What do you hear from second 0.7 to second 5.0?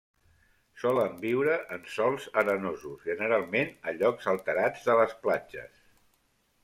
Solen viure en sòls arenosos, generalment a llocs alterats de